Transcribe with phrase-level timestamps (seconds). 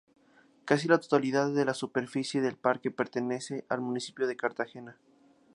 [0.65, 4.97] Casi la totalidad de la superficie del parque pertenece al municipio de Cartagena.